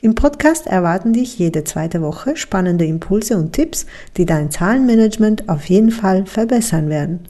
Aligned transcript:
Im 0.00 0.14
Podcast 0.14 0.68
erwarten 0.68 1.12
dich 1.12 1.40
jede 1.40 1.64
zweite 1.64 2.00
Woche 2.02 2.36
spannende 2.36 2.84
Impulse 2.84 3.36
und 3.36 3.52
Tipps, 3.52 3.84
die 4.16 4.26
dein 4.26 4.48
Zahlenmanagement 4.48 5.48
auf 5.48 5.68
jeden 5.68 5.90
Fall 5.90 6.24
verbessern 6.24 6.88
werden. 6.88 7.26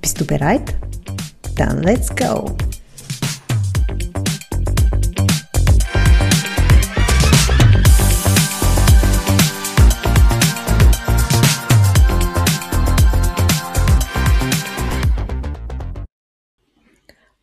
Bist 0.00 0.18
du 0.18 0.26
bereit? 0.26 0.74
Dann 1.58 1.82
let's 1.82 2.08
go! 2.16 2.56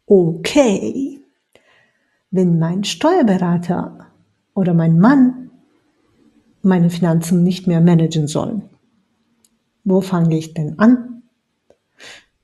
Okay, 0.08 1.20
wenn 2.32 2.58
mein 2.58 2.84
Steuerberater 2.84 4.09
oder 4.54 4.74
mein 4.74 5.00
Mann 5.00 5.52
meine 6.62 6.90
Finanzen 6.90 7.44
nicht 7.44 7.68
mehr 7.68 7.82
managen 7.82 8.28
sollen. 8.28 8.64
Wo 9.84 10.02
fange 10.02 10.38
ich 10.38 10.54
denn 10.54 10.78
an? 10.78 11.24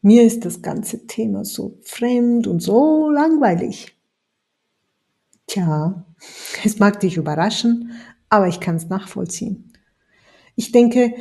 Mir 0.01 0.23
ist 0.23 0.45
das 0.45 0.61
ganze 0.61 1.07
Thema 1.07 1.45
so 1.45 1.77
fremd 1.81 2.47
und 2.47 2.61
so 2.61 3.09
langweilig. 3.09 3.95
Tja, 5.47 6.05
es 6.63 6.79
mag 6.79 6.99
dich 6.99 7.17
überraschen, 7.17 7.91
aber 8.29 8.47
ich 8.47 8.59
kann 8.59 8.75
es 8.75 8.89
nachvollziehen. 8.89 9.73
Ich 10.55 10.71
denke, 10.71 11.13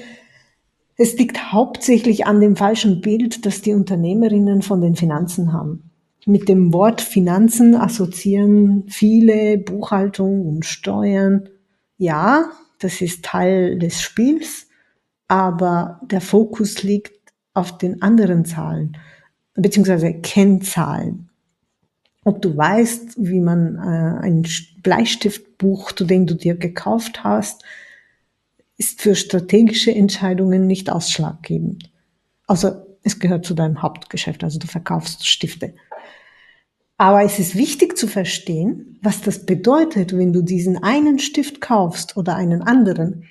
es 0.96 1.16
liegt 1.18 1.52
hauptsächlich 1.52 2.26
an 2.26 2.40
dem 2.40 2.56
falschen 2.56 3.00
Bild, 3.00 3.44
das 3.46 3.62
die 3.62 3.72
Unternehmerinnen 3.72 4.62
von 4.62 4.80
den 4.80 4.94
Finanzen 4.94 5.52
haben. 5.52 5.90
Mit 6.26 6.48
dem 6.48 6.72
Wort 6.72 7.02
Finanzen 7.02 7.74
assoziieren 7.74 8.84
viele 8.88 9.58
Buchhaltung 9.58 10.46
und 10.46 10.64
Steuern. 10.64 11.48
Ja, 11.98 12.50
das 12.78 13.00
ist 13.00 13.24
Teil 13.24 13.78
des 13.78 14.00
Spiels, 14.00 14.68
aber 15.28 16.00
der 16.02 16.20
Fokus 16.20 16.82
liegt 16.82 17.12
auf 17.52 17.76
den 17.76 18.02
anderen 18.02 18.44
Zahlen, 18.44 18.96
beziehungsweise 19.54 20.14
Kennzahlen. 20.14 21.30
Ob 22.24 22.40
du 22.40 22.56
weißt, 22.56 23.16
wie 23.18 23.40
man 23.40 23.76
äh, 23.76 24.22
einen 24.22 24.46
Bleistift 24.82 25.58
bucht, 25.58 26.08
den 26.08 26.26
du 26.26 26.34
dir 26.34 26.54
gekauft 26.54 27.22
hast, 27.22 27.64
ist 28.78 29.02
für 29.02 29.14
strategische 29.14 29.94
Entscheidungen 29.94 30.66
nicht 30.66 30.90
ausschlaggebend. 30.90 31.92
Außer 32.46 32.86
es 33.02 33.18
gehört 33.18 33.44
zu 33.44 33.54
deinem 33.54 33.82
Hauptgeschäft, 33.82 34.42
also 34.42 34.58
du 34.58 34.66
verkaufst 34.66 35.28
Stifte. 35.28 35.74
Aber 36.96 37.22
es 37.24 37.38
ist 37.38 37.56
wichtig 37.56 37.98
zu 37.98 38.06
verstehen, 38.06 38.98
was 39.02 39.20
das 39.20 39.46
bedeutet, 39.46 40.16
wenn 40.16 40.32
du 40.32 40.42
diesen 40.42 40.82
einen 40.82 41.18
Stift 41.18 41.60
kaufst 41.60 42.16
oder 42.16 42.36
einen 42.36 42.62
anderen. 42.62 43.24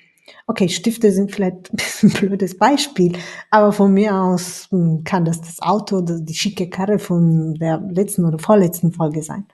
Okay, 0.46 0.68
Stifte 0.68 1.10
sind 1.12 1.32
vielleicht 1.32 1.54
ein 1.72 1.76
bisschen 1.76 2.10
blödes 2.10 2.58
Beispiel, 2.58 3.16
aber 3.50 3.72
von 3.72 3.92
mir 3.92 4.14
aus 4.14 4.68
hm, 4.70 5.04
kann 5.04 5.24
das 5.24 5.40
das 5.40 5.60
Auto 5.60 5.98
oder 5.98 6.18
die 6.18 6.34
schicke 6.34 6.68
Karre 6.68 6.98
von 6.98 7.54
der 7.54 7.78
letzten 7.78 8.24
oder 8.24 8.38
vorletzten 8.38 8.92
Folge 8.92 9.22
sein. 9.22 9.46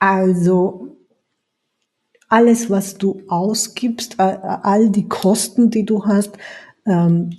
Also 0.00 0.96
alles, 2.28 2.68
was 2.68 2.98
du 2.98 3.22
ausgibst, 3.28 4.18
all 4.18 4.90
die 4.90 5.08
Kosten, 5.08 5.70
die 5.70 5.84
du 5.84 6.04
hast, 6.04 6.36
ähm, 6.84 7.30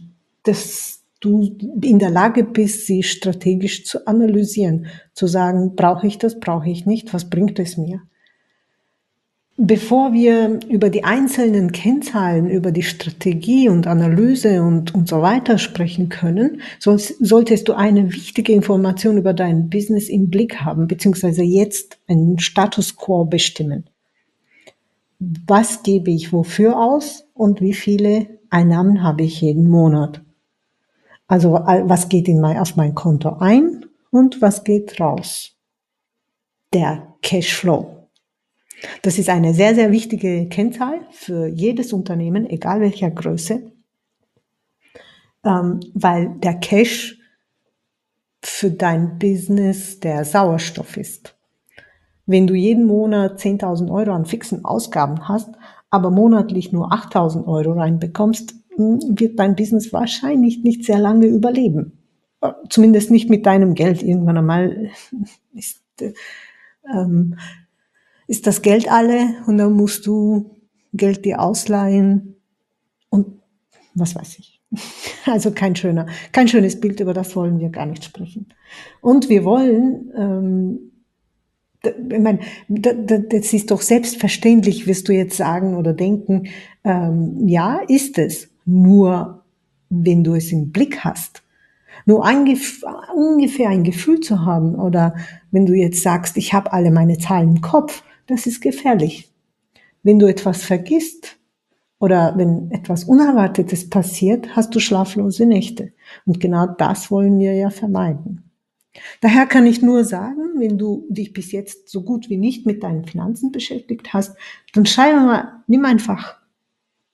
das 0.44 1.02
du 1.20 1.58
in 1.82 2.00
der 2.00 2.10
Lage 2.10 2.44
bist, 2.44 2.88
sie 2.88 3.04
strategisch 3.04 3.86
zu 3.86 4.08
analysieren, 4.08 4.88
zu 5.14 5.28
sagen, 5.28 5.76
brauche 5.76 6.08
ich 6.08 6.18
das, 6.18 6.40
brauche 6.40 6.70
ich 6.70 6.86
nicht, 6.86 7.14
was 7.14 7.30
bringt 7.30 7.60
es 7.60 7.78
mir? 7.78 8.02
Bevor 9.58 10.12
wir 10.12 10.60
über 10.68 10.90
die 10.90 11.06
einzelnen 11.06 11.72
Kennzahlen, 11.72 12.50
über 12.50 12.74
die 12.74 12.84
Strategie 12.84 13.70
und 13.70 13.88
Analyse 13.88 14.62
und, 14.62 14.94
und 14.94 15.08
so 15.08 15.22
weiter 15.22 15.58
sprechen 15.58 16.10
können, 16.10 16.62
soll, 16.78 17.00
solltest 17.00 17.70
du 17.70 17.74
eine 17.74 18.12
wichtige 18.12 18.52
Information 18.52 19.18
über 19.18 19.34
dein 19.34 19.70
Business 19.70 20.10
im 20.10 20.30
Blick 20.30 20.58
haben, 20.60 20.88
beziehungsweise 20.88 21.44
jetzt 21.44 21.98
einen 22.08 22.40
Status 22.40 22.98
quo 22.98 23.24
bestimmen. 23.24 23.86
Was 25.20 25.84
gebe 25.84 26.12
ich 26.12 26.34
wofür 26.34 26.78
aus 26.78 27.26
und 27.34 27.62
wie 27.62 27.74
viele 27.74 28.28
Einnahmen 28.50 29.04
habe 29.04 29.24
ich 29.24 29.40
jeden 29.40 29.70
Monat? 29.70 30.25
Also 31.28 31.54
was 31.54 32.10
geht 32.10 32.28
in 32.28 32.40
mein, 32.40 32.58
auf 32.58 32.76
mein 32.76 32.94
Konto 32.94 33.38
ein 33.40 33.86
und 34.12 34.42
was 34.42 34.64
geht 34.64 35.00
raus? 35.00 35.56
Der 36.74 37.16
Cashflow. 37.22 38.10
Das 39.02 39.18
ist 39.18 39.30
eine 39.30 39.54
sehr, 39.54 39.74
sehr 39.74 39.92
wichtige 39.92 40.48
Kennzahl 40.50 41.02
für 41.12 41.48
jedes 41.48 41.94
Unternehmen, 41.94 42.48
egal 42.50 42.82
welcher 42.82 43.10
Größe, 43.10 43.72
ähm, 45.44 45.80
weil 45.94 46.36
der 46.40 46.56
Cash 46.56 47.20
für 48.44 48.70
dein 48.70 49.18
Business 49.18 50.00
der 50.00 50.26
Sauerstoff 50.26 50.98
ist. 50.98 51.36
Wenn 52.28 52.48
du 52.48 52.54
jeden 52.54 52.86
Monat 52.86 53.40
10.000 53.40 53.92
Euro 53.92 54.12
an 54.12 54.26
fixen 54.26 54.66
Ausgaben 54.66 55.28
hast, 55.28 55.50
aber 55.90 56.12
monatlich 56.12 56.72
nur 56.72 56.92
8.000 56.92 57.48
Euro 57.48 57.74
reinbekommst, 57.74 58.56
wird 58.78 59.40
dein 59.40 59.56
Business 59.56 59.94
wahrscheinlich 59.94 60.64
nicht 60.64 60.86
sehr 60.86 61.00
lange 61.00 61.28
überleben. 61.28 61.94
Äh, 62.42 62.52
zumindest 62.70 63.12
nicht 63.12 63.30
mit 63.30 63.46
deinem 63.46 63.74
Geld. 63.74 64.04
Irgendwann 64.04 64.38
einmal 64.38 64.90
ist, 65.54 65.82
ähm, 66.94 67.38
ist 68.28 68.48
das 68.48 68.62
Geld 68.62 68.92
alle 68.92 69.36
und 69.48 69.58
dann 69.58 69.74
musst 69.74 70.06
du 70.08 70.52
Geld 70.94 71.26
dir 71.26 71.42
ausleihen 71.42 72.36
und 73.10 73.42
was 73.94 74.16
weiß 74.16 74.40
ich. 74.40 74.62
Also 75.28 75.50
kein 75.50 75.76
schöner, 75.76 76.06
kein 76.32 76.48
schönes 76.48 76.80
Bild, 76.80 77.00
über 77.00 77.16
das 77.16 77.36
wollen 77.36 77.60
wir 77.60 77.70
gar 77.70 77.88
nicht 77.88 78.04
sprechen. 78.04 78.54
Und 79.02 79.28
wir 79.28 79.44
wollen, 79.44 80.12
ähm, 80.16 80.92
ich 81.84 82.20
meine, 82.20 82.40
das 82.68 83.52
ist 83.52 83.72
doch 83.72 83.82
selbstverständlich, 83.82 84.86
wirst 84.86 85.08
du 85.08 85.14
jetzt 85.14 85.36
sagen 85.36 85.76
oder 85.76 85.94
denken, 85.94 86.50
ähm, 86.84 87.48
ja, 87.48 87.80
ist 87.88 88.20
es 88.20 88.55
nur 88.66 89.44
wenn 89.90 90.24
du 90.24 90.34
es 90.34 90.52
im 90.52 90.72
Blick 90.72 91.00
hast. 91.04 91.44
Nur 92.06 92.24
ungefähr 92.24 93.70
ein 93.70 93.84
Gefühl 93.84 94.20
zu 94.20 94.46
haben 94.46 94.76
oder 94.76 95.16
wenn 95.52 95.66
du 95.66 95.74
jetzt 95.74 96.02
sagst, 96.02 96.38
ich 96.38 96.54
habe 96.54 96.74
alle 96.74 96.92
meine 96.92 97.18
Zahlen 97.18 97.56
im 97.56 97.62
Kopf, 97.62 98.04
das 98.28 98.46
ist 98.46 98.62
gefährlich. 98.62 99.32
Wenn 100.04 100.20
du 100.20 100.28
etwas 100.28 100.64
vergisst 100.64 101.38
oder 102.00 102.34
wenn 102.38 102.70
etwas 102.72 103.06
Unerwartetes 103.06 103.90
passiert, 103.90 104.56
hast 104.56 104.76
du 104.76 104.80
schlaflose 104.80 105.46
Nächte. 105.46 105.94
Und 106.26 106.40
genau 106.40 106.68
das 106.68 107.10
wollen 107.10 107.40
wir 107.40 107.54
ja 107.54 107.70
vermeiden. 107.70 108.44
Daher 109.22 109.46
kann 109.46 109.66
ich 109.66 109.82
nur 109.82 110.04
sagen, 110.04 110.42
wenn 110.58 110.78
du 110.78 111.06
dich 111.10 111.34
bis 111.34 111.52
jetzt 111.52 111.90
so 111.90 112.04
gut 112.04 112.30
wie 112.30 112.38
nicht 112.38 112.66
mit 112.66 112.84
deinen 112.84 113.06
Finanzen 113.06 113.52
beschäftigt 113.52 114.14
hast, 114.14 114.38
dann 114.74 114.86
schreib 114.86 115.16
mal, 115.16 115.64
nimm 115.68 115.84
einfach 115.86 116.38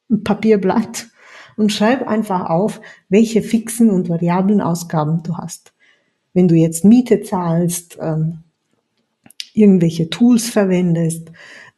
ein 0.10 0.24
Papierblatt 0.24 1.11
und 1.58 1.72
schreib 1.72 2.08
einfach 2.08 2.50
auf, 2.50 2.82
welche 3.10 3.42
fixen 3.42 3.90
und 3.90 4.10
variablen 4.10 4.62
Ausgaben 4.62 5.24
du 5.24 5.38
hast. 5.38 5.74
Wenn 6.34 6.48
du 6.48 6.56
jetzt 6.56 6.86
Miete 6.86 7.22
zahlst, 7.22 7.98
ähm, 8.02 8.40
irgendwelche 9.54 10.10
Tools 10.10 10.50
verwendest, 10.50 11.32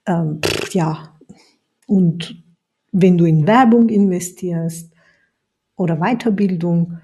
ähm, 0.06 0.42
ja, 0.72 1.14
und 1.88 2.44
wenn 2.92 3.18
du 3.18 3.25
in 3.25 3.48
Werbung 3.48 3.90
investierst 3.90 4.92
oder 5.75 5.98
Weiterbildung, 5.98 7.00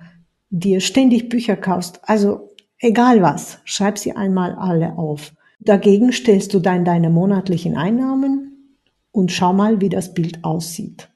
dir 0.49 0.79
ständig 0.79 1.29
Bücher 1.29 1.55
kaufst, 1.55 1.99
also 2.03 2.55
egal 2.77 3.21
was, 3.21 3.59
schreib 3.65 3.97
sie 3.97 4.13
einmal 4.13 4.53
alle 4.55 4.97
auf. 4.97 5.33
Dagegen 5.59 6.11
stellst 6.11 6.53
du 6.53 6.59
dann 6.59 6.85
deine 6.85 7.09
monatlichen 7.09 7.75
Einnahmen 7.75 8.77
und 9.11 9.31
schau 9.31 9.51
mal, 9.53 9.81
wie 9.81 9.89
das 9.89 10.13
Bild 10.13 10.43
aussieht. 10.43 11.09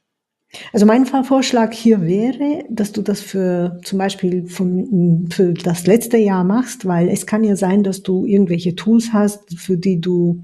Also 0.72 0.86
mein 0.86 1.06
Vorschlag 1.06 1.72
hier 1.72 2.02
wäre, 2.02 2.64
dass 2.68 2.92
du 2.92 3.02
das 3.02 3.20
für 3.20 3.80
zum 3.84 3.98
Beispiel 3.98 4.46
von, 4.48 5.28
für 5.30 5.52
das 5.54 5.86
letzte 5.86 6.16
Jahr 6.16 6.44
machst, 6.44 6.86
weil 6.86 7.08
es 7.08 7.26
kann 7.26 7.44
ja 7.44 7.56
sein, 7.56 7.82
dass 7.82 8.02
du 8.02 8.24
irgendwelche 8.24 8.74
Tools 8.74 9.12
hast, 9.12 9.58
für 9.58 9.76
die 9.76 10.00
du 10.00 10.42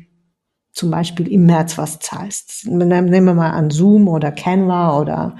zum 0.72 0.90
Beispiel 0.90 1.28
im 1.28 1.46
März 1.46 1.78
was 1.78 1.98
zahlst. 1.98 2.66
Nehmen 2.66 3.10
wir 3.10 3.34
mal 3.34 3.50
an 3.50 3.70
Zoom 3.70 4.08
oder 4.08 4.30
Canva 4.30 5.00
oder 5.00 5.36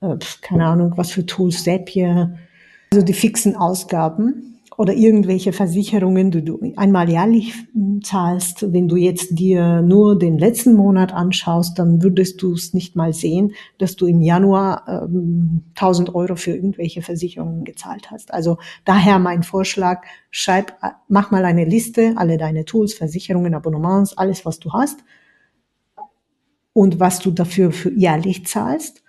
äh, 0.00 0.16
keine 0.42 0.66
Ahnung, 0.66 0.94
was 0.96 1.10
für 1.10 1.24
Tools, 1.24 1.64
Zapier, 1.64 2.38
also 2.92 3.04
die 3.04 3.12
fixen 3.12 3.56
Ausgaben 3.56 4.55
oder 4.76 4.92
irgendwelche 4.92 5.52
Versicherungen, 5.52 6.30
die 6.30 6.44
du 6.44 6.60
einmal 6.76 7.08
jährlich 7.08 7.54
hm, 7.72 8.02
zahlst. 8.02 8.72
Wenn 8.72 8.88
du 8.88 8.96
jetzt 8.96 9.38
dir 9.38 9.82
nur 9.82 10.18
den 10.18 10.38
letzten 10.38 10.74
Monat 10.74 11.12
anschaust, 11.12 11.78
dann 11.78 12.02
würdest 12.02 12.42
du 12.42 12.52
es 12.52 12.74
nicht 12.74 12.94
mal 12.94 13.12
sehen, 13.12 13.52
dass 13.78 13.96
du 13.96 14.06
im 14.06 14.20
Januar 14.20 15.08
ähm, 15.08 15.64
1000 15.74 16.14
Euro 16.14 16.36
für 16.36 16.52
irgendwelche 16.52 17.02
Versicherungen 17.02 17.64
gezahlt 17.64 18.10
hast. 18.10 18.32
Also 18.32 18.58
daher 18.84 19.18
mein 19.18 19.42
Vorschlag, 19.42 20.04
schreib, 20.30 20.74
mach 21.08 21.30
mal 21.30 21.44
eine 21.44 21.64
Liste, 21.64 22.14
alle 22.16 22.36
deine 22.36 22.64
Tools, 22.64 22.94
Versicherungen, 22.94 23.54
Abonnements, 23.54 24.16
alles, 24.16 24.44
was 24.44 24.58
du 24.58 24.72
hast 24.72 24.98
und 26.74 27.00
was 27.00 27.20
du 27.20 27.30
dafür 27.30 27.72
für 27.72 27.92
jährlich 27.92 28.46
zahlst 28.46 29.02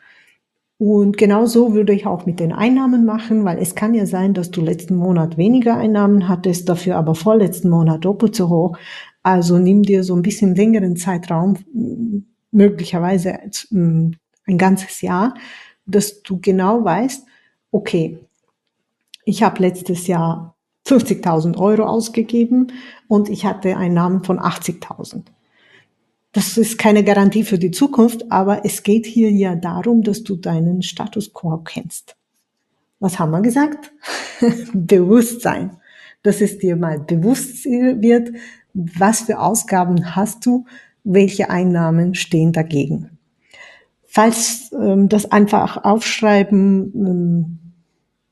und 0.79 1.17
genau 1.17 1.47
so 1.47 1.73
würde 1.73 1.93
ich 1.93 2.05
auch 2.05 2.27
mit 2.27 2.39
den 2.39 2.53
Einnahmen 2.53 3.03
machen, 3.03 3.45
weil 3.45 3.57
es 3.57 3.73
kann 3.73 3.95
ja 3.95 4.05
sein, 4.05 4.35
dass 4.35 4.51
du 4.51 4.61
letzten 4.61 4.95
Monat 4.95 5.37
weniger 5.37 5.75
Einnahmen 5.75 6.27
hattest, 6.27 6.69
dafür 6.69 6.97
aber 6.97 7.15
vorletzten 7.15 7.69
Monat 7.69 8.05
doppelt 8.05 8.35
so 8.35 8.49
hoch. 8.49 8.77
Also 9.23 9.57
nimm 9.57 9.81
dir 9.81 10.03
so 10.03 10.15
ein 10.15 10.21
bisschen 10.21 10.55
längeren 10.55 10.95
Zeitraum, 10.95 11.57
möglicherweise 12.51 13.39
ein 13.71 14.57
ganzes 14.57 15.01
Jahr, 15.01 15.33
dass 15.87 16.21
du 16.21 16.39
genau 16.39 16.83
weißt, 16.83 17.25
okay, 17.71 18.19
ich 19.25 19.43
habe 19.43 19.61
letztes 19.61 20.07
Jahr 20.07 20.55
50.000 20.87 21.57
Euro 21.57 21.83
ausgegeben 21.83 22.67
und 23.07 23.29
ich 23.29 23.45
hatte 23.45 23.75
Einnahmen 23.75 24.23
von 24.23 24.39
80.000. 24.39 25.23
Das 26.37 26.55
ist 26.55 26.77
keine 26.77 27.03
Garantie 27.03 27.43
für 27.43 27.57
die 27.57 27.71
Zukunft, 27.71 28.31
aber 28.31 28.63
es 28.63 28.83
geht 28.83 29.07
hier 29.07 29.31
ja 29.31 29.55
darum, 29.55 30.03
dass 30.03 30.21
du 30.21 30.35
deinen 30.35 30.83
Status 30.83 31.33
quo 31.33 31.57
kennst. 31.57 32.15
Was 32.99 33.17
haben 33.17 33.31
wir 33.31 33.41
gesagt? 33.41 33.91
Bewusstsein. 34.71 35.77
Dass 36.21 36.39
es 36.41 36.59
dir 36.59 36.75
mal 36.75 36.99
bewusst 36.99 37.65
wird, 37.65 38.33
was 38.75 39.21
für 39.21 39.39
Ausgaben 39.39 40.15
hast 40.15 40.45
du, 40.45 40.65
welche 41.03 41.49
Einnahmen 41.49 42.13
stehen 42.13 42.51
dagegen. 42.53 43.17
Falls 44.05 44.71
ähm, 44.79 45.09
das 45.09 45.31
einfach 45.31 45.85
aufschreiben 45.85 46.93
ähm, 46.93 47.59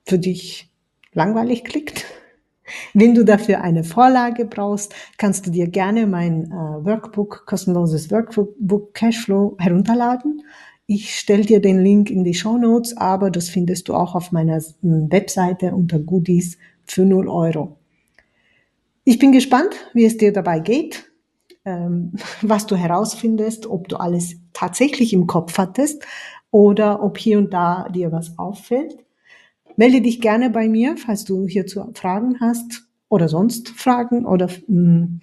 für 0.05 0.19
dich 0.19 0.69
langweilig 1.13 1.63
klickt, 1.63 2.05
wenn 2.93 3.13
du 3.13 3.23
dafür 3.23 3.61
eine 3.61 3.83
Vorlage 3.83 4.45
brauchst, 4.45 4.93
kannst 5.17 5.45
du 5.45 5.51
dir 5.51 5.67
gerne 5.67 6.07
mein 6.07 6.45
äh, 6.45 6.85
Workbook, 6.85 7.45
kostenloses 7.45 8.11
Workbook 8.11 8.93
Cashflow 8.93 9.55
herunterladen. 9.59 10.43
Ich 10.87 11.15
stelle 11.15 11.43
dir 11.43 11.61
den 11.61 11.83
Link 11.83 12.09
in 12.09 12.23
die 12.23 12.33
Show 12.33 12.57
Notes, 12.57 12.95
aber 12.95 13.31
das 13.31 13.49
findest 13.49 13.87
du 13.87 13.95
auch 13.95 14.13
auf 14.13 14.31
meiner 14.31 14.61
Webseite 14.81 15.73
unter 15.73 15.99
Goodies 15.99 16.57
für 16.85 17.05
0 17.05 17.27
Euro. 17.27 17.77
Ich 19.03 19.19
bin 19.19 19.31
gespannt, 19.31 19.75
wie 19.93 20.05
es 20.05 20.17
dir 20.17 20.33
dabei 20.33 20.59
geht, 20.59 21.11
ähm, 21.65 22.13
was 22.41 22.65
du 22.65 22.75
herausfindest, 22.75 23.67
ob 23.67 23.87
du 23.87 23.97
alles 23.97 24.35
tatsächlich 24.53 25.13
im 25.13 25.27
Kopf 25.27 25.57
hattest 25.57 26.03
oder 26.51 27.03
ob 27.03 27.17
hier 27.17 27.37
und 27.37 27.53
da 27.53 27.89
dir 27.89 28.11
was 28.11 28.37
auffällt. 28.37 29.04
Melde 29.77 30.01
dich 30.01 30.21
gerne 30.21 30.49
bei 30.49 30.67
mir, 30.67 30.97
falls 30.97 31.25
du 31.25 31.47
hierzu 31.47 31.91
Fragen 31.93 32.39
hast 32.39 32.87
oder 33.09 33.27
sonst 33.27 33.69
Fragen 33.69 34.25
oder 34.25 34.49
ähm, 34.69 35.19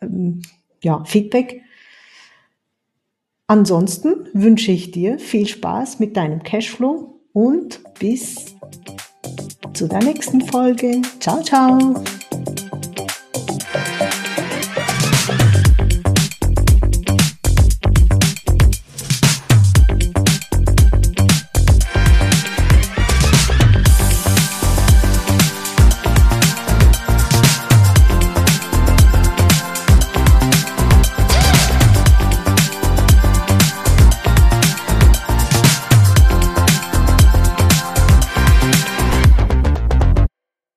ähm, 0.00 0.42
ja, 0.82 1.04
Feedback. 1.04 1.62
Ansonsten 3.48 4.28
wünsche 4.32 4.72
ich 4.72 4.90
dir 4.90 5.18
viel 5.18 5.46
Spaß 5.46 6.00
mit 6.00 6.16
deinem 6.16 6.42
Cashflow 6.42 7.20
und 7.32 7.80
bis 7.98 8.56
zu 9.72 9.86
der 9.86 10.02
nächsten 10.02 10.40
Folge. 10.40 11.02
Ciao, 11.20 11.42
ciao! 11.42 12.02